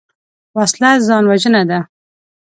وسله 0.57 0.89
ځان 1.07 1.23
وژنه 1.29 1.61
ده 1.69 1.79